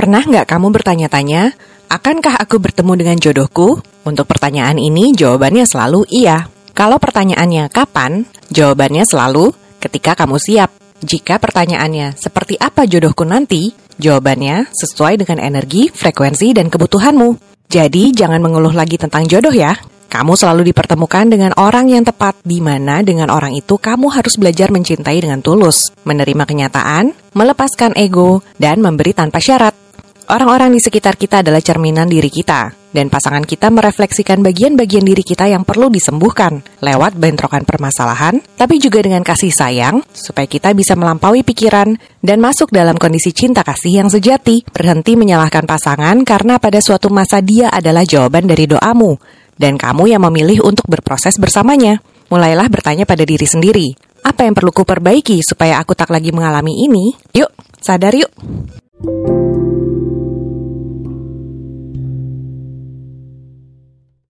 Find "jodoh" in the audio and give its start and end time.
19.28-19.52